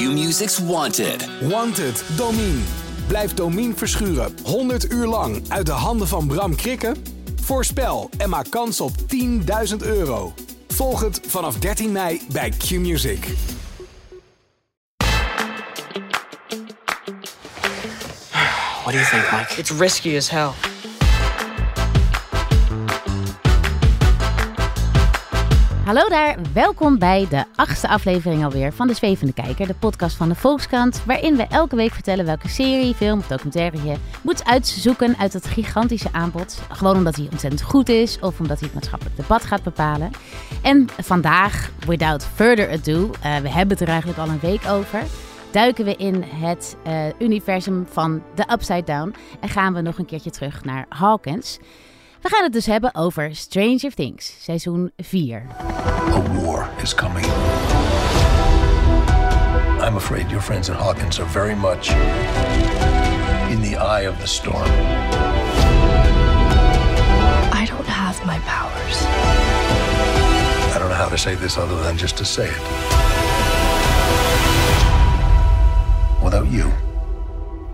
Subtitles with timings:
[0.00, 1.28] Q-Music's Wanted.
[1.40, 2.60] Wanted, Domine.
[3.06, 6.96] Blijf Domine verschuren 100 uur lang uit de handen van Bram Krikken?
[7.42, 8.92] Voorspel en maak kans op
[9.70, 10.34] 10.000 euro.
[10.68, 13.26] Volg het vanaf 13 mei bij Q-Music.
[18.82, 19.60] What do you think, Mike?
[19.60, 20.69] It's risky as hell.
[25.90, 30.28] Hallo daar, welkom bij de achtste aflevering alweer van De Zwevende Kijker, de podcast van
[30.28, 35.16] de Volkskrant, waarin we elke week vertellen welke serie, film of documentaire je moet uitzoeken
[35.18, 36.62] uit het gigantische aanbod.
[36.68, 40.10] Gewoon omdat hij ontzettend goed is of omdat hij het maatschappelijk debat gaat bepalen.
[40.62, 45.02] En vandaag, without further ado, uh, we hebben het er eigenlijk al een week over,
[45.50, 50.06] duiken we in het uh, universum van The Upside Down en gaan we nog een
[50.06, 51.58] keertje terug naar Hawkins.
[52.22, 55.46] We gaan het dus hebben over Stranger Things, seizoen 4.
[56.08, 57.26] A war is coming.
[59.80, 61.90] I'm afraid your friends at Hawkins are very much
[63.50, 64.70] in the eye of the storm.
[67.52, 69.02] I don't have my powers.
[70.74, 72.62] I don't know how to say this other than just to say it.
[76.22, 76.70] Without you,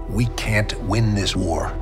[0.08, 1.72] we can't win this war.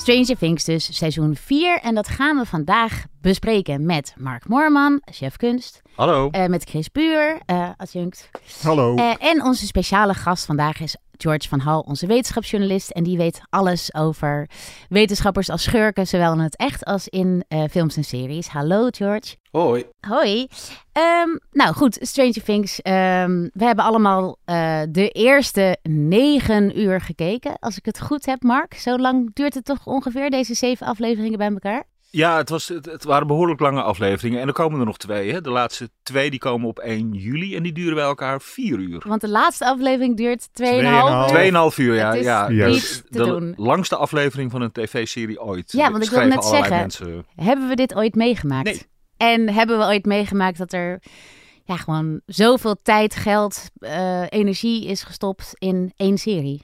[0.00, 1.80] Stranger Things dus, seizoen 4.
[1.80, 5.82] En dat gaan we vandaag bespreken met Mark Moorman, chef kunst.
[5.94, 6.28] Hallo.
[6.32, 8.30] Uh, met Chris Buur, uh, adjunct.
[8.62, 8.96] Hallo.
[8.96, 12.90] Uh, en onze speciale gast vandaag is George van Hal, onze wetenschapsjournalist.
[12.90, 14.48] En die weet alles over
[14.88, 18.48] wetenschappers als schurken, zowel in het echt als in films en series.
[18.48, 19.36] Hallo George.
[19.50, 19.84] Hoi.
[20.00, 20.48] Hoi.
[20.92, 22.78] Um, nou goed, Stranger Things.
[22.82, 27.58] Um, we hebben allemaal uh, de eerste negen uur gekeken.
[27.58, 28.74] Als ik het goed heb, Mark.
[28.74, 31.84] Zo lang duurt het toch ongeveer, deze zeven afleveringen bij elkaar?
[32.10, 34.40] Ja, het, was, het, het waren behoorlijk lange afleveringen.
[34.40, 35.32] En er komen er nog twee.
[35.32, 35.40] Hè?
[35.40, 39.02] De laatste twee die komen op 1 juli en die duren bij elkaar vier uur.
[39.06, 41.70] Want de laatste aflevering duurt 2,5 uur.
[41.72, 42.08] 2,5 uur, ja.
[42.10, 42.48] Het is ja.
[42.48, 43.02] niet yes.
[43.10, 43.54] te de doen.
[43.56, 45.72] langste aflevering van een tv-serie ooit.
[45.72, 47.26] Ja, want ik wil net zeggen, mensen...
[47.34, 48.64] hebben we dit ooit meegemaakt?
[48.64, 48.88] Nee.
[49.16, 51.02] En hebben we ooit meegemaakt dat er
[51.64, 56.62] ja, gewoon zoveel tijd, geld, uh, energie is gestopt in één serie?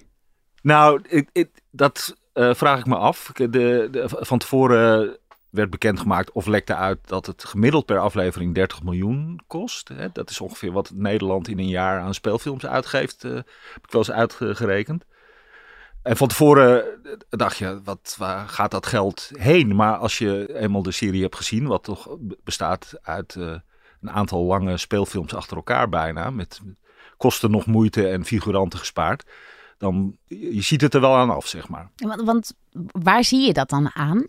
[0.63, 3.31] Nou, ik, ik, dat uh, vraag ik me af.
[3.35, 5.19] De, de, van tevoren
[5.57, 9.89] werd bekendgemaakt of lekte uit dat het gemiddeld per aflevering 30 miljoen kost.
[9.89, 10.09] Hè?
[10.13, 13.25] Dat is ongeveer wat Nederland in een jaar aan speelfilms uitgeeft.
[13.25, 15.05] Uh, heb ik wel eens uitgerekend.
[16.03, 16.85] En van tevoren
[17.29, 19.77] dacht je, wat, waar gaat dat geld heen?
[19.77, 23.55] Maar als je eenmaal de serie hebt gezien, wat toch bestaat uit uh,
[24.01, 26.61] een aantal lange speelfilms achter elkaar bijna, met
[27.17, 29.25] kosten nog moeite en figuranten gespaard,
[29.79, 31.91] dan je ziet het er wel aan af, zeg maar.
[31.97, 32.53] Want, want
[32.93, 34.27] waar zie je dat dan aan?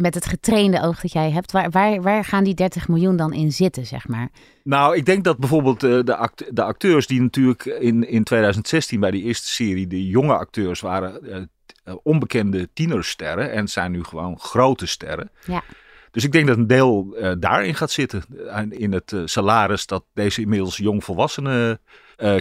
[0.00, 3.32] Met het getrainde oog dat jij hebt, waar, waar, waar gaan die 30 miljoen dan
[3.32, 4.28] in zitten, zeg maar?
[4.64, 9.00] Nou, ik denk dat bijvoorbeeld uh, de, act de, acteurs die natuurlijk in, in 2016
[9.00, 11.48] bij die eerste serie, de jonge acteurs waren
[11.84, 15.30] uh, onbekende tienersterren en zijn nu gewoon grote sterren.
[15.46, 15.62] Ja.
[16.10, 18.22] Dus ik denk dat een deel uh, daarin gaat zitten.
[18.68, 21.80] In het salaris dat deze inmiddels jongvolwassenen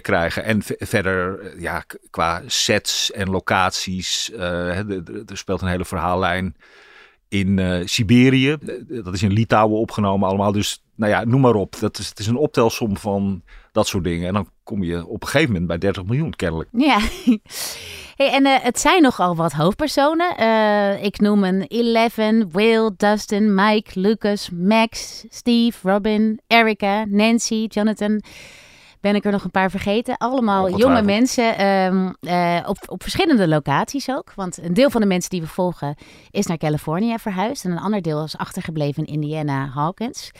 [0.02, 0.44] krijgen.
[0.44, 4.32] En verder, ja, qua sets en locaties.
[4.34, 6.56] er speelt een hele verhaallijn
[7.30, 8.58] in uh, Siberië.
[8.88, 10.52] Dat is in Litouwen opgenomen allemaal.
[10.52, 11.76] Dus nou ja, noem maar op.
[11.80, 13.42] Dat is, het is een optelsom van
[13.72, 14.28] dat soort dingen.
[14.28, 16.70] En dan kom je op een gegeven moment bij 30 miljoen kennelijk.
[16.72, 17.00] Ja.
[18.20, 20.38] Hey, en het zijn nogal wat hoofdpersonen.
[21.04, 28.22] Ik noem een Eleven, Will, Dustin, Mike, Lucas, Max, Steve, Robin, Erica, Nancy, Jonathan
[29.02, 30.18] ben ik er nog een paar vergeten.
[30.18, 34.34] Allemaal jonge mensen um, uh, op, op verschillende locaties ook.
[34.36, 35.96] Want een deel van de mensen die we volgen
[36.32, 37.66] is naar Californië verhuisd.
[37.66, 40.32] En een ander deel is achtergebleven in Indiana Hawkins.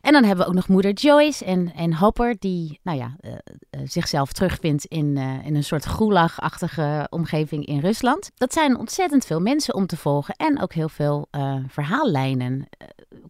[0.00, 3.32] En dan hebben we ook nog moeder Joyce en, en Hopper, die nou ja, uh,
[3.32, 8.30] uh, zichzelf terugvindt in, uh, in een soort gulag-achtige omgeving in Rusland.
[8.34, 11.28] Dat zijn ontzettend veel mensen om te volgen en ook heel veel
[11.68, 12.68] verhaallijnen.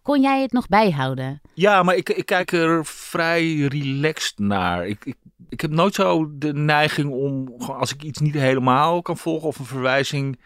[0.01, 1.41] kon jij het nog bijhouden?
[1.53, 4.87] Ja, maar ik, ik kijk er vrij relaxed naar.
[4.87, 5.15] Ik, ik,
[5.49, 9.59] ik heb nooit zo de neiging om, als ik iets niet helemaal kan volgen of
[9.59, 10.39] een verwijzing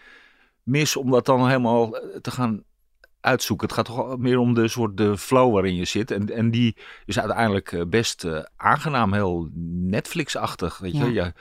[0.64, 2.64] mis, om dat dan helemaal te gaan
[3.26, 3.68] uitzoeken.
[3.68, 6.12] Het gaat toch meer om de soort de flow waarin je zit.
[6.12, 6.76] En, en die
[7.06, 10.78] is uiteindelijk best uh, aangenaam, heel Netflix-achtig.
[10.78, 11.14] Weet je?
[11.14, 11.34] Ja.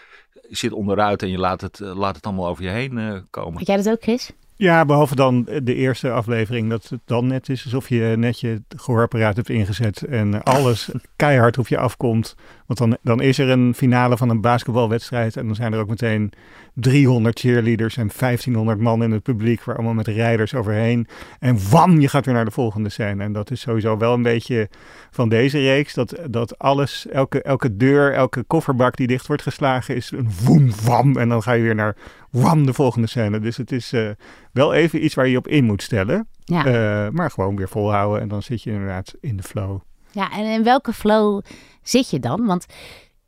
[0.49, 3.19] je zit onderuit en je laat het, uh, laat het allemaal over je heen uh,
[3.31, 3.59] komen.
[3.59, 4.33] Had jij dat ook, Chris?
[4.57, 8.63] Ja, behalve dan de eerste aflevering, dat het dan net is alsof je net je
[8.77, 12.35] gehoorapparaat hebt ingezet en alles keihard op je afkomt
[12.67, 15.89] Want dan, dan is er een finale van een basketbalwedstrijd en dan zijn er ook
[15.89, 16.33] meteen
[16.75, 21.07] 300 cheerleaders en 1500 man in het publiek, waar allemaal met rijders overheen.
[21.39, 23.23] En wam, je gaat weer naar de volgende scène.
[23.23, 24.69] En dat is sowieso wel een beetje
[25.11, 29.97] van deze reeks, dat, dat alles, elke, elke deur, elke kofferbak die dicht wordt geslagen,
[29.97, 31.17] is een woem, wam.
[31.17, 31.97] En dan ga je weer naar
[32.31, 33.41] wam, de volgende scène.
[33.41, 34.11] Dus het is uh,
[34.53, 36.29] wel even iets waar je op in moet stellen.
[36.45, 36.67] Ja.
[36.67, 39.81] Uh, maar gewoon weer volhouden en dan zit je inderdaad in de flow.
[40.11, 41.41] Ja, en in welke flow
[41.85, 42.47] zit je dan?
[42.47, 42.67] Want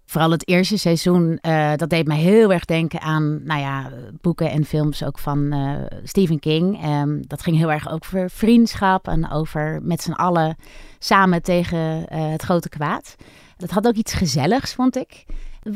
[0.07, 4.51] vooral het eerste seizoen, uh, dat deed mij heel erg denken aan, nou ja, boeken
[4.51, 6.85] en films ook van uh, Stephen King.
[6.85, 10.57] Um, dat ging heel erg over vriendschap en over met z'n allen
[10.99, 13.17] samen tegen uh, het grote kwaad.
[13.57, 15.25] Dat had ook iets gezelligs, vond ik.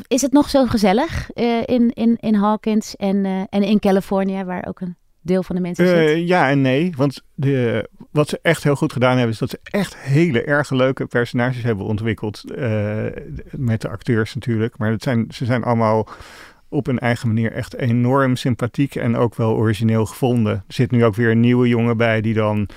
[0.07, 1.31] Is het nog zo gezellig
[1.65, 5.87] in, in, in Hawkins en, en in Californië, waar ook een deel van de mensen
[5.87, 6.27] zit?
[6.27, 9.33] Ja en nee, want de, wat ze echt heel goed gedaan hebben...
[9.33, 12.43] is dat ze echt hele erg leuke personages hebben ontwikkeld.
[12.45, 13.05] Uh,
[13.51, 14.77] met de acteurs natuurlijk.
[14.77, 16.07] Maar het zijn, ze zijn allemaal
[16.69, 18.95] op een eigen manier echt enorm sympathiek...
[18.95, 20.53] en ook wel origineel gevonden.
[20.53, 22.69] Er zit nu ook weer een nieuwe jongen bij die dan...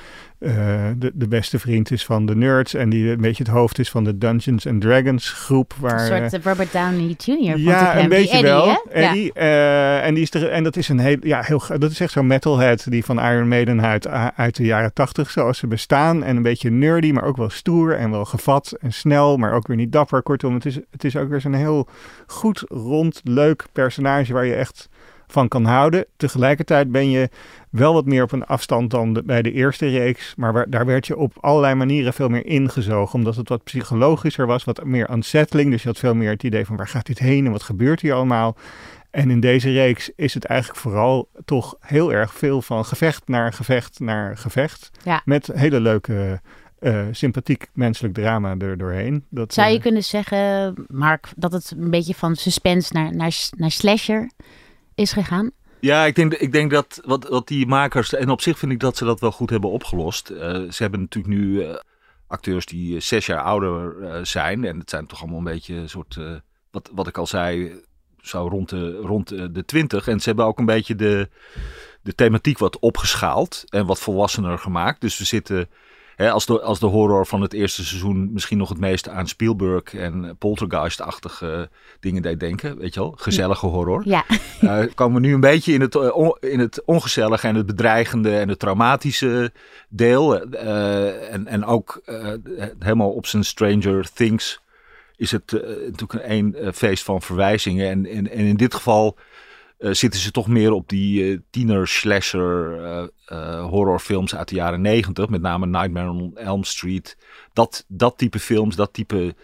[0.45, 0.51] Uh,
[0.97, 3.91] de, de beste vriend is van de nerds en die een beetje het hoofd is
[3.91, 5.75] van de Dungeons and Dragons groep.
[5.81, 7.59] Waar, een soort Robert Downey Jr.
[7.59, 8.83] Ja, een beetje Eddie, wel.
[8.91, 9.31] Eddie.
[9.35, 10.01] Ja.
[10.01, 12.27] En, die is er, en dat is een heel, ja, heel, dat is echt zo'n
[12.27, 16.25] metalhead die van Iron Maiden uit, uit de jaren tachtig, zoals ze bestaan.
[16.25, 19.67] En een beetje nerdy, maar ook wel stoer en wel gevat en snel, maar ook
[19.67, 20.23] weer niet dapper.
[20.23, 21.89] Kortom, het is, het is ook weer zo'n heel
[22.27, 24.89] goed, rond, leuk personage waar je echt
[25.35, 26.07] van kan houden.
[26.17, 27.29] Tegelijkertijd ben je
[27.71, 30.35] wel wat meer op een afstand dan de, bij de eerste reeks.
[30.37, 33.15] Maar waar, daar werd je op allerlei manieren veel meer ingezogen.
[33.15, 35.71] Omdat het wat psychologischer was, wat meer unsettling.
[35.71, 38.01] Dus je had veel meer het idee van waar gaat dit heen en wat gebeurt
[38.01, 38.57] hier allemaal.
[39.11, 43.53] En in deze reeks is het eigenlijk vooral toch heel erg veel van gevecht naar
[43.53, 44.91] gevecht naar gevecht.
[45.05, 45.23] Ja.
[45.25, 46.41] Met hele leuke,
[46.81, 49.25] uh, sympathiek menselijk drama er doorheen.
[49.31, 53.49] Dat, Zou je uh, kunnen zeggen, Mark, dat het een beetje van suspense naar, naar,
[53.57, 54.31] naar slasher
[54.95, 55.51] is gegaan?
[55.81, 58.81] Ja, ik denk, ik denk dat wat, wat die makers, en op zich vind ik
[58.81, 60.31] dat ze dat wel goed hebben opgelost.
[60.31, 60.39] Uh,
[60.71, 61.75] ze hebben natuurlijk nu uh,
[62.27, 64.65] acteurs die zes jaar ouder zijn.
[64.65, 66.19] En het zijn toch allemaal een beetje een soort,
[66.71, 67.81] wat, wat ik al zei,
[68.21, 70.09] zo rond de, rond de twintig.
[70.09, 71.29] En ze hebben ook een beetje de,
[72.03, 75.01] de thematiek wat opgeschaald en wat volwassener gemaakt.
[75.01, 75.69] Dus we zitten,
[76.17, 79.29] hè, als, de, als de horror van het eerste seizoen misschien nog het meeste aan
[79.29, 81.69] Spielberg en Poltergeist-achtige
[82.01, 82.79] dingen deed denken.
[82.79, 84.03] Weet je wel, gezellige horror.
[84.05, 84.25] Ja.
[84.61, 87.67] Uh, komen we nu een beetje in het, uh, on, in het ongezellige en het
[87.67, 89.53] bedreigende en het traumatische
[89.89, 90.53] deel.
[90.53, 92.03] Uh, en, en ook
[92.79, 94.63] helemaal op zijn Stranger Things
[95.17, 95.53] is het
[95.87, 97.91] natuurlijk een, een feest van verwijzingen.
[97.91, 99.17] En, en, en in dit geval
[99.79, 103.11] zitten ze toch meer op die tiener-slasher
[103.63, 105.29] horrorfilms uit de jaren negentig.
[105.29, 107.17] Met name Nightmare on Elm Street.
[107.53, 109.35] Dat, dat type films, dat type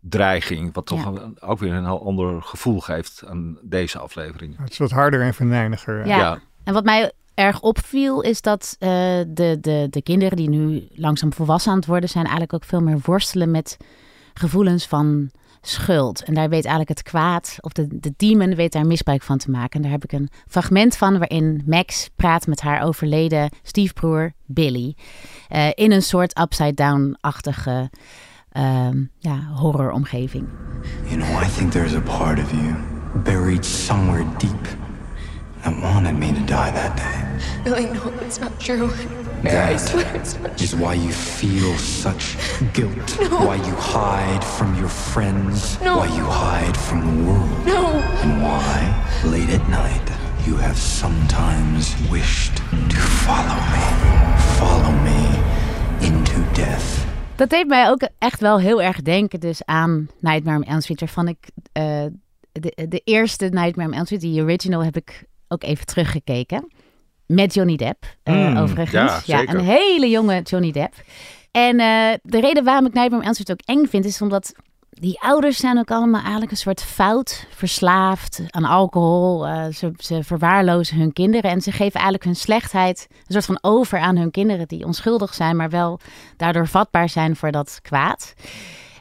[0.00, 0.74] dreiging.
[0.74, 1.22] Wat toch Ja.
[1.22, 4.56] een- ook weer een heel ander gevoel geeft aan deze aflevering.
[4.58, 6.06] het is wat harder en venijniger.
[6.06, 6.16] Ja.
[6.18, 6.38] Ja.
[6.64, 8.88] En wat mij erg opviel is dat eh,
[9.28, 12.80] de, de, de kinderen die nu langzaam volwassen aan het worden zijn, eigenlijk ook veel
[12.80, 13.76] meer worstelen met
[14.34, 15.30] gevoelens van
[15.68, 16.22] schuld.
[16.22, 19.50] En daar weet eigenlijk het kwaad, of de, de demon weet daar misbruik van te
[19.50, 19.70] maken.
[19.70, 24.96] En daar heb ik een fragment van waarin Max praat met haar overleden stiefbroer Billy.
[25.48, 27.90] eh, in een soort upside-down-achtige
[28.52, 30.46] ehm, ja, horroromgeving.
[31.04, 32.74] You know, I think there's a part of you
[33.22, 34.76] buried somewhere deep
[35.64, 37.62] that wanted me to die that day.
[37.64, 38.90] Billy, no, it's not true.
[38.90, 42.36] I That swear it's not is why you feel such
[42.72, 43.10] guilt.
[43.30, 45.80] Why you hide from your friends.
[45.80, 45.98] No.
[45.98, 47.66] Why you hide from the world.
[47.66, 47.86] No!
[48.22, 48.76] And why,
[49.24, 50.06] late at night,
[50.46, 52.56] you have sometimes wished
[52.90, 53.84] to follow me.
[54.58, 55.20] Follow me
[56.06, 57.02] into death.
[57.36, 61.00] Dat deed mij ook echt wel heel erg denken dus aan Nightmare on Elm Street.
[61.00, 62.04] Waarvan ik eh,
[62.52, 65.24] de, de eerste Nightmare on Elm Street, die original, heb ik
[65.54, 66.72] ook even teruggekeken.
[67.26, 69.24] Met Johnny Depp, eh, Mm, overigens.
[69.24, 70.94] ja, een hele jonge Johnny Depp.
[71.50, 74.52] En eh, de reden waarom ik Nightmare on Elm Street ook eng vind, is omdat
[74.90, 79.46] die ouders zijn ook allemaal eigenlijk een soort fout, verslaafd aan alcohol.
[79.46, 83.58] Eh, ze, ze verwaarlozen hun kinderen en ze geven eigenlijk hun slechtheid een soort van
[83.60, 86.00] over aan hun kinderen die onschuldig zijn, maar wel
[86.36, 88.34] daardoor vatbaar zijn voor dat kwaad.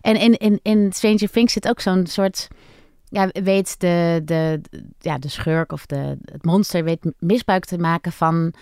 [0.01, 2.47] En in, in, in Stranger Things zit ook zo'n soort,
[3.13, 4.61] ja, weet de, de,
[4.99, 8.53] ja, de schurk of de, het monster weet misbruik te maken van,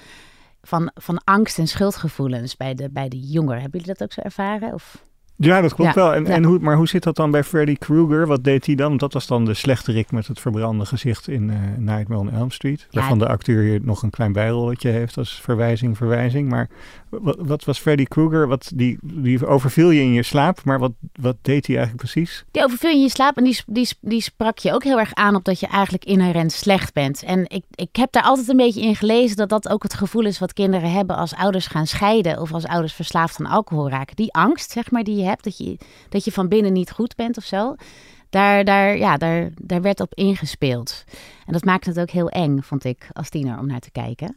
[0.61, 3.61] van, van angst en schuldgevoelens bij de, bij de jongeren.
[3.61, 4.73] Hebben jullie dat ook zo ervaren?
[4.73, 5.05] Of?
[5.45, 6.13] Ja, dat klopt Ja, wel.
[6.13, 6.29] En, ja.
[6.29, 8.27] en hoe, maar hoe zit dat dan bij Freddy Krueger?
[8.27, 8.87] Wat deed hij dan?
[8.87, 12.51] Want dat was dan de slechterik met het verbrande gezicht in eh, Nightmare on Elm
[12.51, 12.87] Street.
[12.91, 16.49] Waarvan de acteur hier nog een klein bijrolletje heeft als verwijzing, verwijzing.
[16.49, 16.69] Maar
[17.09, 18.47] wat, wat was Freddy Krueger?
[18.47, 22.43] Wat, die, die overviel je in je slaap, maar wat, wat deed hij eigenlijk precies?
[22.51, 25.13] Die overviel je in je slaap en die, die, die sprak je ook heel erg
[25.13, 27.23] aan op dat je eigenlijk inherent slecht bent.
[27.23, 30.25] En ik, ik heb daar altijd een beetje in gelezen dat dat ook het gevoel
[30.25, 34.15] is wat kinderen hebben als ouders gaan scheiden of als ouders verslaafd aan alcohol raken.
[34.15, 35.77] Die angst, zeg maar, die je hebt, dat je,
[36.09, 37.75] dat je van binnen niet goed bent of zo.
[38.29, 41.03] Daar, daar, ja, daar, daar werd op ingespeeld.
[41.45, 44.35] En dat maakte het ook heel eng, vond ik, als tiener om naar te kijken.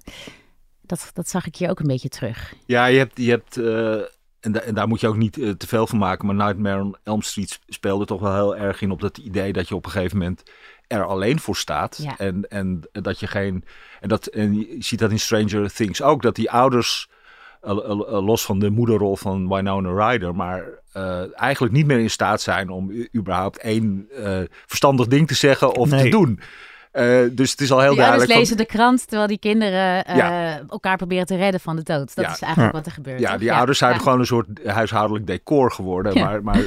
[0.80, 2.54] Dat, dat zag ik hier ook een beetje terug.
[2.66, 3.94] Ja, je hebt, je hebt eh,
[4.40, 6.82] en, da- en daar moet je ook niet eh, te veel van maken, maar Nightmare
[6.82, 9.84] on Elm Street speelde toch wel heel erg in op dat idee dat je op
[9.84, 10.42] een gegeven moment
[10.86, 11.98] er alleen voor staat.
[12.02, 12.18] Ja.
[12.18, 13.64] En, en dat je geen.
[14.00, 17.08] En, dat, en je ziet dat in Stranger Things ook, dat die ouders,
[18.24, 22.70] los van de moederrol van Winona Ryder, maar eh, eigenlijk niet meer in staat zijn
[22.70, 26.40] om überhaupt één eh, verstandig ding te zeggen of te doen.
[26.94, 28.30] Eh, dus het is al heel Die ouders duidelijk.
[28.30, 30.60] van- lezen de krant terwijl die kinderen eh, Ja.
[30.70, 32.14] elkaar proberen te redden van de dood.
[32.14, 32.32] Dat Ja.
[32.32, 32.78] is eigenlijk Ja.
[32.78, 33.20] wat er gebeurt.
[33.20, 33.38] Ja, toch?
[33.38, 33.98] die ouders zijn Ja.
[33.98, 36.24] gewoon een soort huishoudelijk decor geworden, Ja.
[36.24, 36.60] maar, maar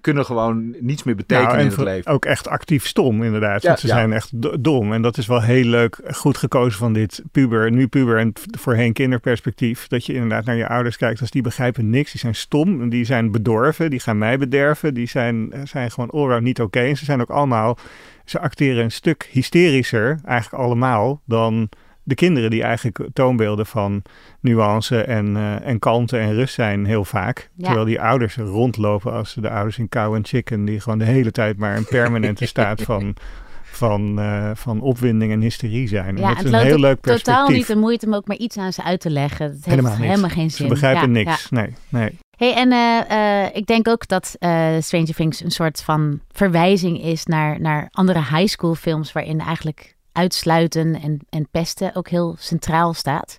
[0.00, 2.12] kunnen gewoon niets meer betekenen Nou, in het leven.
[2.12, 3.62] ook echt actief stom, inderdaad.
[3.62, 3.94] Ja, want ze ja.
[3.94, 4.92] zijn echt do- dom.
[4.92, 8.92] En dat is wel heel leuk, goed gekozen van dit puber, nu puber en voorheen
[8.92, 9.86] kinderperspectief.
[9.88, 12.10] Dat je inderdaad naar je ouders kijkt, als die begrijpen niks.
[12.10, 14.94] Die zijn stom, die zijn bedorven, die gaan mij bederven.
[14.94, 16.80] Die zijn, zijn gewoon allround niet oké.
[16.80, 17.78] En ze zijn ook allemaal,
[18.24, 21.68] ze acteren een stuk hysterischer, eigenlijk allemaal, dan
[22.04, 24.02] de kinderen die eigenlijk toonbeelden van
[24.40, 27.50] nuance en, eh, en kalmte en rust zijn heel vaak.
[27.56, 27.64] Ja.
[27.64, 31.30] Terwijl die ouders rondlopen als de ouders in Cow and Chicken, die gewoon de hele
[31.30, 33.14] tijd maar een permanente staat van,
[33.62, 36.06] van, eh, van opwinding en hysterie zijn.
[36.06, 37.34] En dat het is een heel leuk perspectief.
[37.34, 39.44] totaal niet de moeite om ook maar iets aan ze uit te leggen.
[39.46, 40.68] Het heeft Helemaal helemaal, geen Ze zin.
[40.68, 41.46] begrijpen Ja, niks.
[41.50, 41.60] ja.
[41.60, 42.18] Nee, nee.
[42.42, 47.02] Hey, en eh, eh, ik denk ook dat eh, Stranger Things een soort van verwijzing
[47.02, 52.36] is naar, naar andere high school films waarin eigenlijk uitsluiten en, en pesten ook heel
[52.38, 53.38] centraal staat.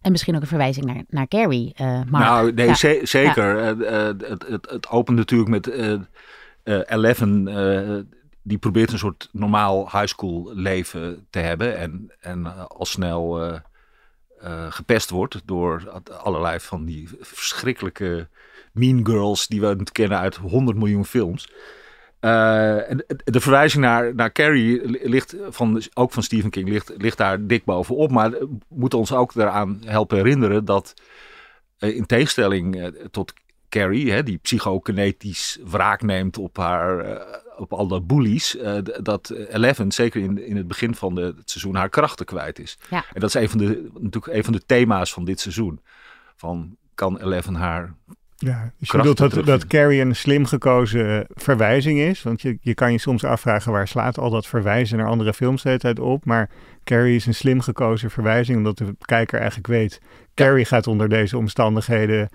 [0.00, 1.74] En misschien ook een verwijzing naar, naar Carrie.
[2.10, 2.74] Nou, nee, Ja.
[2.74, 3.56] ze- zeker.
[3.56, 5.70] Het, het, het opent natuurlijk met
[6.88, 7.44] Eleven.
[8.42, 11.78] die probeert een soort normaal high school leven te hebben.
[11.78, 13.60] En, en al snel
[14.44, 18.28] eh, gepest wordt door allerlei van die verschrikkelijke
[18.72, 21.52] mean girls die we kennen uit 100 miljoen films.
[22.20, 22.30] Eh,
[23.24, 27.64] de verwijzing naar, naar Carrie ligt van, ook van Stephen King ligt, ligt daar dik
[27.64, 28.10] bovenop.
[28.10, 30.94] Maar we moeten ons ook eraan helpen herinneren dat
[31.78, 33.32] eh, in tegenstelling tot
[33.74, 39.30] Carrie, hè, die psychokinetisch wraak neemt op haar, eh, op alle bullies, eh, d- dat
[39.50, 42.78] Eleven zeker in, in het begin van de, het seizoen haar krachten kwijt is.
[42.90, 43.04] Ja.
[43.12, 45.80] En dat is een van de, natuurlijk een van de thema's van dit seizoen.
[46.36, 47.94] Van kan Eleven haar
[48.36, 52.22] Ja, dus je bedoelt dat, dat Carrie een slim gekozen verwijzing is.
[52.22, 55.62] Want je, je kan je soms afvragen waar slaat al dat verwijzen naar andere films
[55.62, 56.24] de hele tijd op.
[56.24, 56.50] Maar
[56.84, 60.00] Carrie is een slim gekozen verwijzing, omdat de kijker eigenlijk weet...
[60.34, 62.28] Carrie gaat onder deze omstandigheden,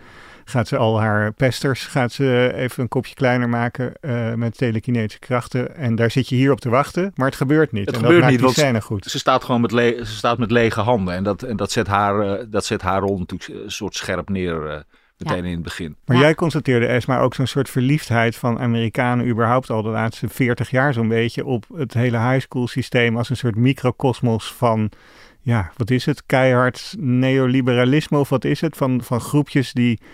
[0.50, 5.20] gaat ze al haar pesters, gaat ze even een kopje kleiner maken eh, met telekinetische
[5.20, 5.76] krachten.
[5.76, 7.86] En daar zit je hier op te wachten, maar het gebeurt niet.
[7.86, 9.06] Het en gebeurt dat niet, maakt die scène goed.
[9.06, 11.14] Ze staat gewoon met, le- ze staat met lege handen.
[11.14, 14.30] En dat, en dat, zet, haar, eh, dat zet haar rol natuurlijk een soort scherp
[14.30, 14.80] neer eh,
[15.18, 15.96] meteen in het begin.
[16.06, 16.22] Maar Ja.
[16.24, 20.94] jij constateerde, Esma, ook zo'n soort verliefdheid van Amerikanen überhaupt al de laatste 40 jaar
[20.94, 24.92] zo'n beetje op het hele high school systeem als een soort microcosmos van,
[25.42, 26.24] ja, wat is het?
[26.26, 28.78] Keihard neoliberalisme of wat is het?
[28.78, 30.08] Van, van groepjes die eh,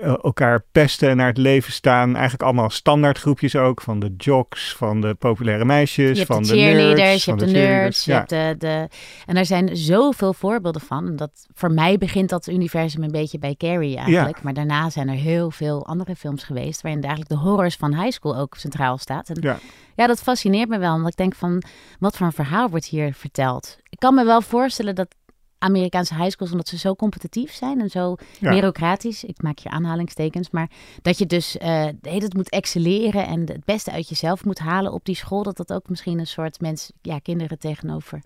[0.00, 2.12] elkaar pesten en naar het leven staan.
[2.12, 6.42] Eigenlijk allemaal standaard groepjes ook, van de jocks, van de populaire meisjes, Je hebt van
[6.42, 8.88] de de, cheerleaders, nerds, je van hebt de, nerds, je hebt de, de...
[9.26, 11.16] En daar zijn zoveel voorbeelden van.
[11.16, 14.42] Dat, voor mij begint dat universum een beetje bij Carrie eigenlijk.
[14.42, 16.82] Maar daarna zijn er heel veel andere films geweest...
[16.82, 19.28] waarin eigenlijk de horrors van high school ook centraal staat.
[19.28, 19.58] En Ja.
[19.94, 20.94] ja, dat fascineert me wel.
[20.94, 21.62] Omdat ik denk van,
[21.98, 23.78] wat voor een verhaal wordt hier verteld?
[23.88, 25.14] Ik kan me wel voorstellen dat
[25.64, 28.50] Amerikaanse high schools, omdat ze zo competitief zijn en zo Ja.
[28.50, 30.70] bureaucratisch, ik maak hier aanhalingstekens, maar
[31.02, 34.58] dat je dus eh de hele tijd moet excelleren en het beste uit jezelf moet
[34.58, 38.20] halen op die school, dat dat ook misschien een soort mens, ja, kinderen tegenover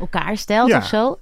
[0.00, 0.76] elkaar stelt Ja.
[0.76, 1.18] of zo.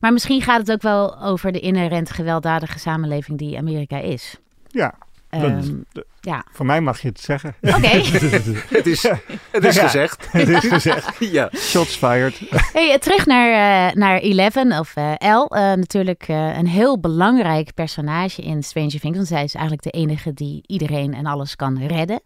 [0.00, 4.36] Maar misschien gaat het ook wel over de inherent gewelddadige samenleving die Amerika is.
[4.68, 4.94] Ja,
[5.30, 5.76] dat- Ehm,
[6.24, 7.54] ja, voor mij mag je het zeggen.
[7.60, 7.86] oké.
[8.76, 9.02] Het is,
[9.50, 9.82] het is Ja.
[9.82, 10.26] gezegd.
[10.32, 11.16] het is gezegd.
[11.38, 11.50] ja.
[11.56, 12.40] Shots fired.
[12.72, 15.46] Hey, eh, terug naar, eh, naar Eleven of eh L.
[15.46, 19.16] Eh, natuurlijk eh, een heel belangrijk personage in Stranger Things.
[19.16, 22.22] Want zij is eigenlijk de enige die iedereen en alles kan redden.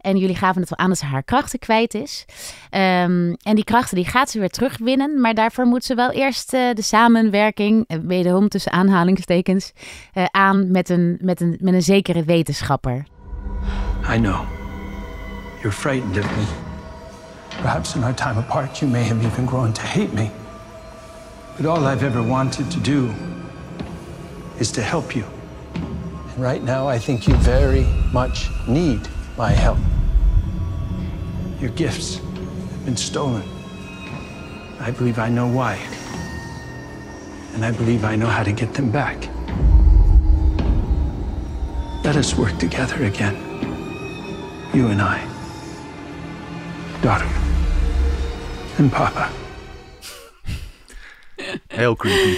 [0.00, 2.24] En jullie gaven het wel aan dat ze haar krachten kwijt is.
[2.70, 5.20] Ehm, en die krachten die gaat ze weer terugwinnen.
[5.20, 9.72] Maar daarvoor moet ze wel eerst eh, de samenwerking, wederom tussen aanhalingstekens,
[10.12, 13.04] eh, aan met een, met, een, met een zekere wetenschapper.
[14.04, 14.46] I know.
[15.62, 16.46] You're frightened of me.
[17.50, 20.30] Perhaps in our time apart, you may have even grown to hate me.
[21.56, 23.14] But all I've ever wanted to do
[24.58, 25.24] is to help you.
[25.74, 29.78] And right now, I think you very much need my help.
[31.60, 33.42] Your gifts have been stolen.
[34.80, 35.78] I believe I know why.
[37.54, 39.28] And I believe I know how to get them back.
[42.04, 43.51] Let us work together again.
[44.72, 45.18] You and I.
[47.02, 47.26] Daughter.
[48.78, 49.28] And Papa.
[51.68, 52.36] Heel creepy.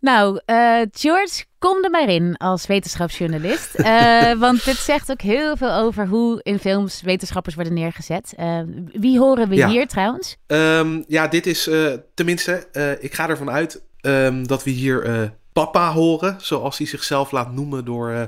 [0.00, 3.74] Nou, eh, George, kom er maar in als wetenschapsjournalist.
[3.74, 8.32] Eh, want dit zegt ook heel veel over hoe in films wetenschappers worden neergezet.
[8.36, 8.60] Eh,
[8.92, 9.68] wie horen we Ja.
[9.68, 10.36] hier trouwens?
[10.46, 15.02] Ehm, ja, dit is eh, tenminste, eh, ik ga ervan uit ehm, dat we hier
[15.02, 18.22] eh, papa horen, zoals hij zichzelf laat noemen door, eh,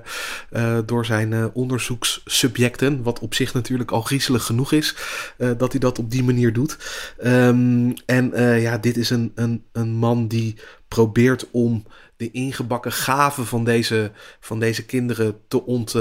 [0.51, 3.03] eh, door zijn eh, onderzoekssubjecten.
[3.03, 4.95] Wat op zich natuurlijk al griezelig genoeg is,
[5.37, 6.79] dat hij dat op die manier doet.
[7.19, 10.57] Ehm, en ja, dit is een, een, een man die
[10.89, 11.85] probeert om
[12.17, 15.95] de ingebakken gaven van deze, van deze kinderen te ont,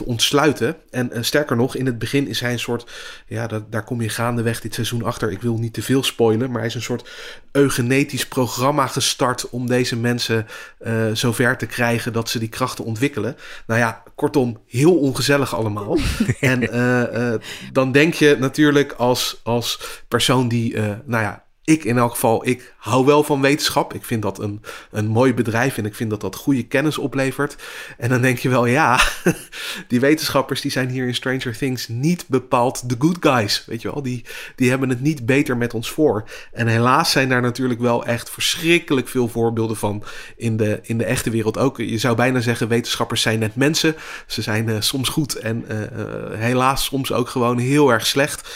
[0.00, 0.76] te ontsluiten.
[0.90, 2.90] En eh, sterker nog, in het begin is hij een soort,
[3.26, 5.30] ja, dat, daar kom je gaandeweg dit seizoen achter.
[5.30, 7.08] Ik wil niet te veel spoilen, maar hij is een soort
[7.52, 10.46] eugenetisch programma gestart om deze mensen
[10.78, 13.36] eh, zover te krijgen dat ze die krachten ontwikkelen.
[13.66, 15.98] Nou ja, kortom, heel ongezellig allemaal.
[16.40, 17.34] en eh,
[17.72, 22.74] dan denk je natuurlijk als, als persoon die, nou ja, ik in elk geval, ik
[22.76, 23.94] hou wel van wetenschap.
[23.94, 27.56] Ik vind dat een, een mooi bedrijf en ik vind dat dat goede kennis oplevert.
[27.98, 29.00] En dan denk je wel, ja,
[29.88, 33.64] die wetenschappers die zijn hier in Stranger Things niet bepaald de good guys.
[33.66, 34.24] Weet je wel, die,
[34.56, 36.24] die hebben het niet beter met ons voor.
[36.52, 40.04] En helaas zijn daar natuurlijk wel echt verschrikkelijk veel voorbeelden van
[40.36, 41.76] in de, in de echte wereld ook.
[41.76, 43.94] Je zou bijna zeggen, wetenschappers zijn net mensen.
[44.26, 48.48] Ze zijn eh, soms goed en eh, eh, helaas soms ook gewoon heel erg slecht.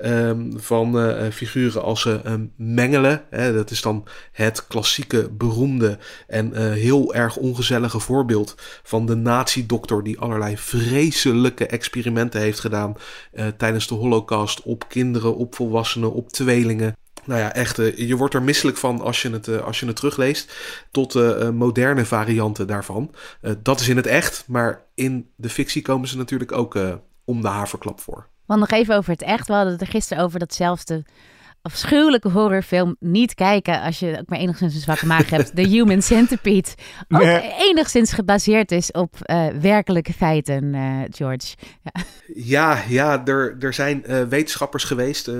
[0.00, 3.24] Ehm, van figuren als ze ehm, Mengelen.
[3.30, 9.14] Hè, dat is dan het klassieke, beroemde en eh, heel erg ongezellige voorbeeld van de
[9.14, 12.96] nazi-dokter die allerlei vreselijke experimenten heeft gedaan
[13.32, 16.96] eh, tijdens de Holocaust op kinderen, op volwassenen, op tweelingen.
[17.24, 19.96] Nou ja, echt, eh, je wordt er misselijk van als je het, als je het
[19.96, 20.52] terugleest.
[20.90, 21.14] Tot
[21.52, 23.14] moderne varianten daarvan.
[23.62, 26.78] Dat is in het echt, maar in de fictie komen ze natuurlijk ook
[27.24, 28.28] om de haverklap voor.
[28.46, 29.46] Want nog even over het echt.
[29.46, 31.04] We hadden het er gisteren over datzelfde
[31.62, 35.56] afschuwelijke horrorfilm niet kijken als je ook maar enigszins een zwakke maag hebt.
[35.56, 36.68] The Human Centipede.
[37.08, 37.52] Ook Nee.
[37.58, 41.54] enigszins gebaseerd is op eh, werkelijke feiten, eh, George.
[41.82, 42.02] Ja.
[42.34, 45.30] Ja, ja er, er zijn eh, wetenschappers geweest.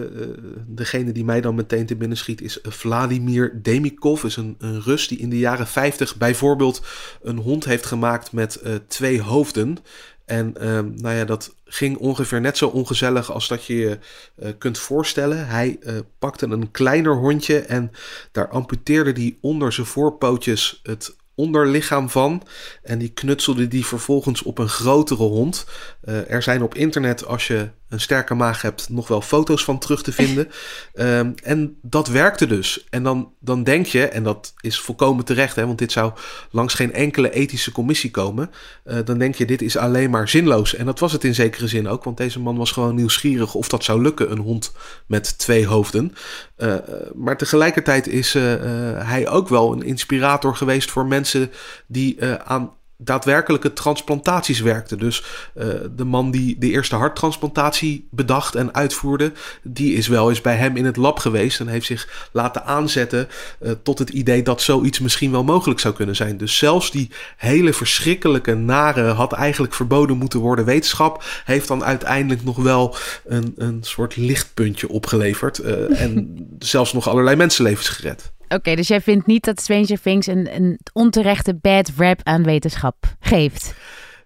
[0.67, 4.25] degene die mij dan meteen te binnen schiet is Vladimir Demikov.
[4.25, 6.83] is een, een Rus die in de jaren 50 bijvoorbeeld
[7.23, 9.79] een hond heeft gemaakt met twee hoofden.
[10.25, 13.99] En ehm, nou ja, dat ging ongeveer net zo ongezellig als dat je je
[14.37, 15.47] eh, kunt voorstellen.
[15.47, 17.91] Hij eh, pakte een kleiner hondje en
[18.33, 22.43] daar amputeerde hij onder zijn voorpootjes het onderlichaam van.
[22.83, 25.67] En die knutselde die vervolgens op een grotere hond.
[26.01, 29.79] Eh, er zijn op internet, als je een sterke maag hebt, nog wel foto's van
[29.79, 30.49] terug te vinden.
[30.93, 32.87] Ehm, en dat werkte dus.
[32.91, 36.13] En dan, dan denk je, en dat is volkomen terecht, hè, want dit zou
[36.51, 38.51] langs geen enkele ethische commissie komen.
[38.85, 40.75] eh, dan denk je, dit is alleen maar zinloos.
[40.75, 43.69] En dat was het in zekere zin ook, want deze man was gewoon nieuwsgierig of
[43.69, 44.73] dat zou lukken, een hond
[45.07, 46.15] met twee hoofden.
[46.57, 46.83] Eh, eh,
[47.15, 51.51] maar tegelijkertijd is hij ook wel een inspirator geweest voor mensen
[51.87, 52.73] die aan
[53.05, 54.99] daadwerkelijke transplantaties werkten.
[54.99, 60.41] Dus eh, de man die de eerste harttransplantatie bedacht en uitvoerde, die is wel eens
[60.41, 63.29] bij hem in het lab geweest en heeft zich laten aanzetten
[63.61, 66.37] eh, tot het idee dat zoiets misschien wel mogelijk zou kunnen zijn.
[66.37, 72.45] Dus zelfs die hele verschrikkelijke, nare, had eigenlijk verboden moeten worden wetenschap, heeft dan uiteindelijk
[72.45, 78.33] nog wel een, een soort lichtpuntje opgeleverd eh, en zelfs nog allerlei mensenlevens gered.
[78.55, 83.17] Oké, dus jij vindt niet dat Stranger Things een, een onterechte bad rap aan wetenschap
[83.21, 83.75] geeft?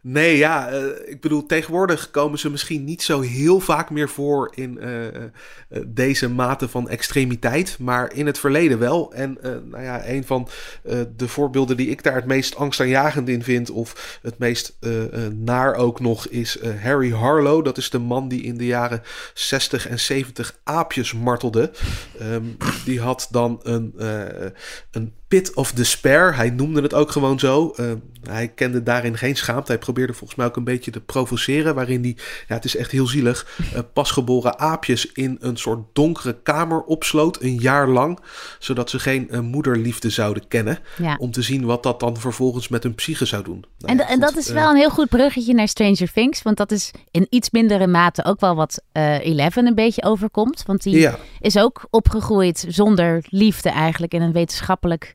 [0.09, 4.53] Nee, ja, eh, ik bedoel, tegenwoordig komen ze misschien niet zo heel vaak meer voor
[4.55, 5.23] in eh, eh,
[5.87, 9.12] deze mate van extremiteit, maar in het verleden wel.
[9.12, 10.49] En nou ja, een van
[11.16, 14.79] de voorbeelden die ik daar het meest angstaanjagend in vind, of het meest
[15.33, 17.64] naar ook nog, is Harry Harlow.
[17.64, 19.03] Dat is de man die in de jaren
[19.35, 21.71] 60 en 70 aapjes martelde.
[22.19, 22.45] Ehm,
[22.85, 23.95] die had dan een,
[24.90, 26.37] een Pit of Despair.
[26.37, 27.75] Hij noemde het ook gewoon zo.
[27.77, 29.73] Uh, hij kende daarin geen schaamte.
[29.73, 31.75] Hij probeerde volgens mij ook een beetje te provoceren.
[31.75, 32.17] Waarin hij,
[32.49, 37.43] ja, het is echt heel zielig, uh, pasgeboren aapjes in een soort donkere kamer opsloot.
[37.43, 38.19] Een jaar lang.
[38.59, 40.79] Zodat ze geen uh, moederliefde zouden kennen.
[40.97, 41.17] Ja.
[41.19, 43.65] Om te zien wat dat dan vervolgens met hun psyche zou doen.
[43.79, 46.43] Nou, en, ja, en dat is wel een heel goed bruggetje naar Stranger Things.
[46.43, 50.62] Want dat is in iets mindere mate ook wel wat Eleven een beetje overkomt.
[50.67, 51.19] Want die ja.
[51.41, 55.15] is ook opgegroeid zonder liefde eigenlijk in een wetenschappelijk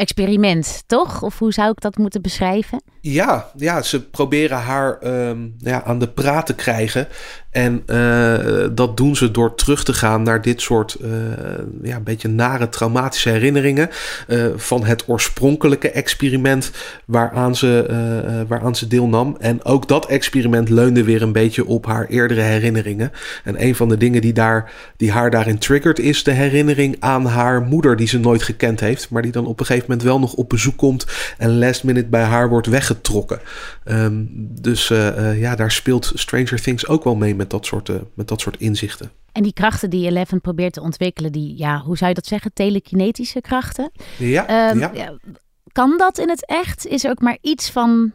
[0.00, 1.22] experiment, toch?
[1.22, 2.82] Of hoe zou ik dat moeten beschrijven?
[3.00, 7.08] Ja, ja ze proberen haar ehm, ja, aan de praat te krijgen.
[7.50, 11.10] En uh, dat doen ze door terug te gaan naar dit soort uh,
[11.82, 13.90] ja, een beetje nare traumatische herinneringen.
[14.28, 16.70] Uh, van het oorspronkelijke experiment
[17.04, 19.36] waaraan ze, waaraan ze deelnam.
[19.38, 23.12] En ook dat experiment leunde weer een beetje op haar eerdere herinneringen.
[23.44, 27.26] En een van de dingen die, daar, die haar daarin triggert is de herinnering aan
[27.26, 29.10] haar moeder die ze nooit gekend heeft.
[29.10, 31.06] Maar die dan op een gegeven moment wel nog op bezoek komt
[31.38, 33.40] en last minute bij haar wordt weggetrokken.
[33.84, 34.28] Um,
[34.60, 34.88] dus
[35.36, 38.56] ja, daar speelt Stranger Things ook wel mee met dat soort, uh, met dat soort
[38.58, 39.10] inzichten.
[39.32, 42.52] En die krachten die Eleven probeert te ontwikkelen, die, ja, hoe zou je dat zeggen,
[42.52, 43.90] telekinetische krachten?
[44.18, 45.18] Ja, um, ja.
[45.72, 46.86] Kan dat in het echt?
[46.86, 48.12] Is er ook maar iets van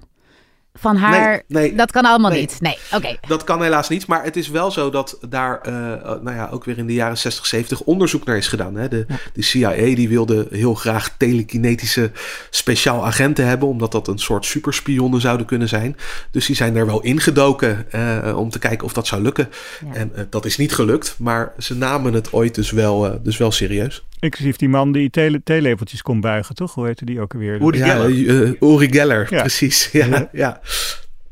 [0.79, 1.43] van haar.
[1.47, 2.57] Nee, nee, dat kan allemaal niet.
[2.59, 3.17] Nee, oké.
[3.27, 4.07] Dat kan helaas niet.
[4.07, 5.73] Maar het is wel zo dat daar, uh,
[6.21, 8.75] nou ja, ook weer in de jaren 60, 70 onderzoek naar is gedaan.
[8.75, 8.87] Hè?
[8.87, 12.11] De, de CIA die wilde heel graag telekinetische
[12.49, 15.97] speciaal agenten hebben, omdat dat een soort superspionnen zouden kunnen zijn.
[16.31, 19.49] Dus die zijn er wel ingedoken uh, om te kijken of dat zou lukken.
[19.85, 19.93] Ja.
[19.93, 23.51] En uh, dat is niet gelukt, maar ze namen het ooit dus wel, dus wel
[23.51, 24.03] serieus.
[24.19, 26.73] Inclusief die man die tele theelepeltjes kon buigen, toch?
[26.73, 27.61] Hoe heette die ook alweer?
[27.61, 28.09] Uri Geller.
[28.09, 29.39] Ja, Uri Geller, ja.
[29.39, 29.89] precies.
[29.91, 30.61] Ja, ja.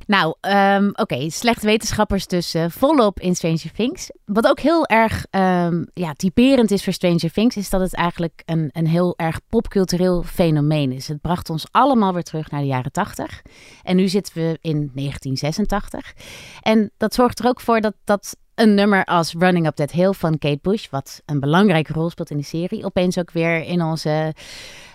[0.08, 1.30] Nou, um, oké, okay.
[1.30, 4.12] slechte wetenschappers dus uh, volop in Stranger Things.
[4.26, 8.42] Wat ook heel erg um, ja, typerend is voor Stranger Things, is dat het eigenlijk
[8.46, 11.08] een, een heel erg popcultureel fenomeen is.
[11.08, 13.42] Het bracht ons allemaal weer terug naar de jaren 80.
[13.84, 16.14] En nu zitten we in 1986.
[16.62, 20.12] En dat zorgt er ook voor dat, dat een nummer als Running Up That Hill
[20.12, 23.82] van Kate Bush, wat een belangrijke rol speelt in de serie, opeens ook weer in
[23.82, 24.34] onze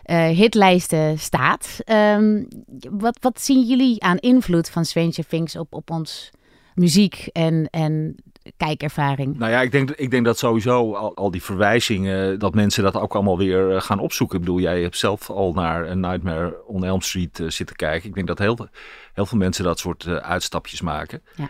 [0.07, 1.79] uh, hitlijsten staat.
[1.87, 2.49] Um,
[2.91, 6.31] wat, wat zien jullie aan invloed van Stranger Things op, op ons
[6.75, 8.17] muziek en, en
[8.57, 9.39] kijkervaring?
[9.39, 12.95] Nou ja, ik denk, ik denk dat sowieso al, al die verwijzingen, dat mensen dat
[12.95, 14.39] ook allemaal weer eh, gaan opzoeken.
[14.39, 18.09] Ik bedoel, jij hebt zelf al naar een Nightmare on Elm Street uh, zitten kijken.
[18.09, 18.69] Ik denk dat heel,
[19.13, 21.23] heel veel mensen dat soort uh, uitstapjes maken.
[21.37, 21.49] Ja.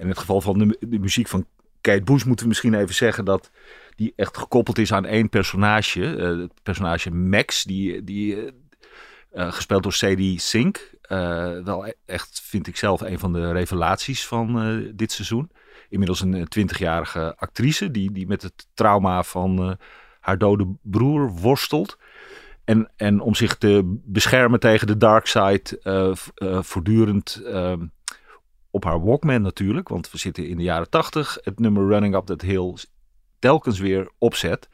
[0.00, 1.46] In het geval van de, muziek van
[1.80, 3.50] Kate Bush moeten we misschien even zeggen dat
[3.96, 6.00] die echt gekoppeld is aan één personage.
[6.00, 10.94] Uh, het personage Max, die, die uh, gespeeld door Sadie Sink.
[11.64, 15.50] wel e-, echt, vind ik zelf, een van de revelaties van dit seizoen.
[15.88, 19.78] Inmiddels een twintigjarige actrice die, die met het trauma van
[20.20, 21.98] haar dode broer worstelt.
[22.64, 26.22] En, en om zich te beschermen tegen de dark side
[26.62, 27.86] voortdurend ehm,
[28.70, 31.38] op haar Walkman natuurlijk, want we zitten in de jaren tachtig.
[31.42, 32.74] Het nummer Running Up That Hill
[33.38, 34.68] telkens weer opzet.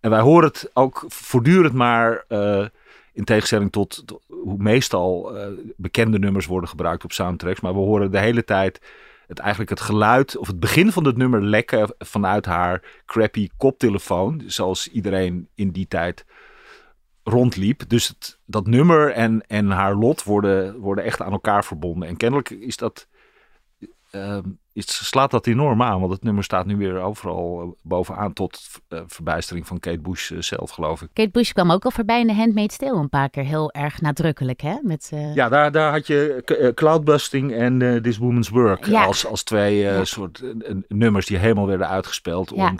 [0.00, 2.66] En wij horen het ook voortdurend maar, uh,
[3.12, 7.60] in tegenstelling tot, hoe meestal uh, bekende nummers worden gebruikt op soundtracks.
[7.60, 8.80] Maar we horen de hele tijd
[9.26, 14.42] het, eigenlijk het geluid of het begin van het nummer lekken vanuit haar crappy koptelefoon.
[14.46, 16.24] Zoals iedereen in die tijd
[17.22, 17.88] rondliep.
[17.88, 22.08] Dus dat nummer en, en haar lot worden, worden echt aan elkaar verbonden.
[22.08, 23.08] En kennelijk is dat
[24.74, 26.00] slaat dat enorm aan.
[26.00, 30.30] Want het nummer staat nu weer overal eh, bovenaan tot uh, verbijstering van Kate Bush
[30.30, 31.08] uh, zelf, geloof ik.
[31.12, 34.00] Kate Bush kwam ook al voorbij in de Handmaid's Tale een paar keer heel erg
[34.00, 34.76] nadrukkelijk, hè?
[34.82, 39.04] Met, Ja, daar, daar had je Cloudbusting en This Woman's Work ja.
[39.04, 40.04] als, als twee ja.
[40.04, 40.42] soort
[40.88, 42.78] nummers die helemaal werden uitgespeeld om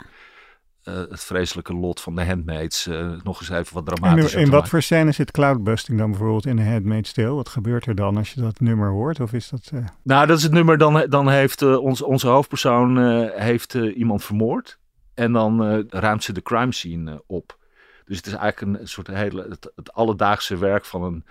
[0.83, 4.51] uh, het vreselijke lot van de handmaids uh, nog eens even wat dramatischer In, in
[4.51, 7.33] wat voor scène zit cloudbusting dan bijvoorbeeld in de Handmaid's Tale?
[7.33, 9.19] Wat gebeurt er dan als je dat nummer hoort?
[9.19, 9.85] Of is dat, uh...
[10.03, 12.97] Nou, dat is het nummer, dan, dan heeft ons, onze hoofdpersoon
[13.31, 14.79] heeft, iemand vermoord.
[15.13, 17.57] En dan ruimt ze de crime scene op.
[18.05, 21.25] Dus het is eigenlijk een soort hele, het, het alledaagse werk van een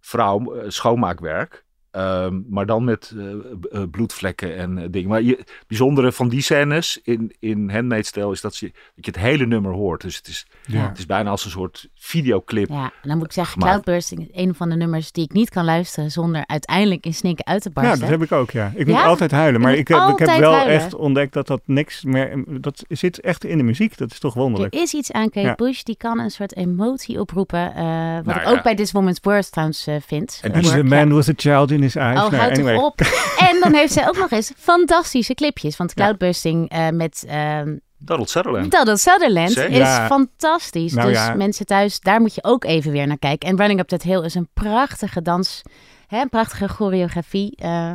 [0.00, 1.64] vrouw, schoonmaakwerk.
[1.96, 5.08] Um, maar dan met uh, bloedvlekken en uh, dingen.
[5.08, 9.04] Maar je, het bijzondere van die scènes in, in Handmaid's Tale is dat je, dat
[9.04, 10.00] je het hele nummer hoort.
[10.00, 10.88] Dus het is, ja.
[10.88, 12.68] het is bijna als een soort videoclip.
[12.68, 15.50] Ja, en dan moet ik zeggen, Cloudbursting is een van de nummers die ik niet
[15.50, 17.94] kan luisteren zonder uiteindelijk in snikken uit te barsten.
[17.94, 18.72] Ja, dat heb ik ook, ja.
[18.74, 19.60] Ik moet altijd huilen.
[19.60, 20.74] Maar ik heb, ik heb wel huilen.
[20.74, 22.44] echt ontdekt dat dat niks meer...
[22.60, 23.96] Dat zit echt in de muziek.
[23.96, 24.74] Dat is toch wonderlijk.
[24.74, 25.54] Er is iets aan Kate ja.
[25.54, 27.72] Bush, die kan een soort emotie oproepen.
[27.76, 30.40] Uh, wat nou, ik ook bij This Woman's Worst trouwens vind.
[30.42, 32.20] En the man was a child in eyes.
[32.24, 32.76] Oh, nou, anyway.
[32.76, 33.00] op.
[33.38, 35.76] en dan heeft zij ook nog eens fantastische clipjes.
[35.76, 37.24] Want Cloudbursting uh, met...
[37.28, 37.60] Uh,
[37.98, 38.70] Donald Sutherland.
[38.70, 39.70] Donald Sutherland Zeker.
[39.70, 40.06] is Ja.
[40.06, 40.92] fantastisch.
[40.92, 41.34] Nou dus ja.
[41.34, 43.48] mensen thuis, daar moet je ook even weer naar kijken.
[43.48, 45.62] En Running Up That Hill is een prachtige dans.
[46.06, 47.56] Hè, een prachtige choreografie.
[47.56, 47.94] Eh,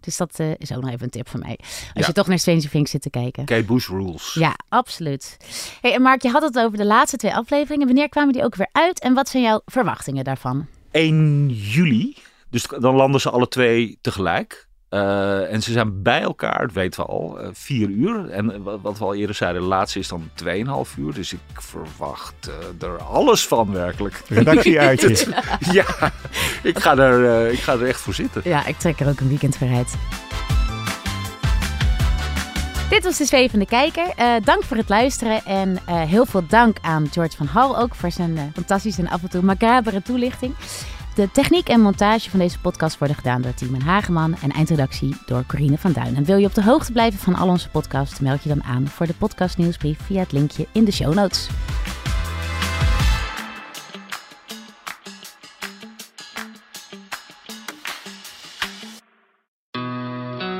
[0.00, 1.58] dus dat eh, is ook nog even een tip van mij.
[1.60, 2.06] Als Ja.
[2.06, 3.44] je toch naar Stranger Things zit te kijken.
[3.44, 4.34] Kate Bush Rules.
[4.34, 5.36] Ja, absoluut.
[5.80, 7.86] Hey, en Mark, je had het over de laatste twee afleveringen.
[7.86, 9.00] Wanneer kwamen die ook weer uit?
[9.00, 10.66] En wat zijn jouw verwachtingen daarvan?
[10.90, 12.16] 1 juli.
[12.52, 14.68] Dus dan landen ze alle twee tegelijk.
[14.88, 18.30] Eh, en ze zijn bij elkaar, dat weten we al, eh, vier uur.
[18.30, 21.14] En eh, wat- wat we al eerder zeiden, de laatste is dan 2,5 uur.
[21.14, 22.34] Dus ik verwacht
[22.80, 24.22] eh, er alles van werkelijk.
[24.28, 25.26] Redactieuitje.
[25.72, 25.84] ja,
[26.62, 28.42] ik ga, er, eh, ik ga er echt voor zitten.
[28.44, 29.94] Ja, ik trek er ook een weekend voor uit.
[32.90, 34.06] Dit was de Zwevende Kijker.
[34.16, 37.94] Eh, dank voor het luisteren en eh, heel veel dank aan George van Hal ook
[37.94, 40.54] voor zijn fantastische en af en toe macabere toelichting.
[41.14, 45.44] De techniek en montage van deze podcast worden gedaan door Timon Hageman en eindredactie door
[45.46, 46.16] Corine van Duin.
[46.16, 48.88] En wil je op de hoogte blijven van al onze podcasts, meld je dan aan
[48.88, 51.48] voor de podcast nieuwsbrief via het linkje in de show notes.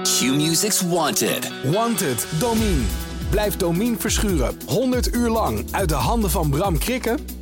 [0.03, 1.53] Q-Music's Wanted.
[1.65, 2.83] Wanted, Domine.
[3.31, 7.42] Blijf Domine verschuren 100 uur lang uit de handen van Bram Krikken?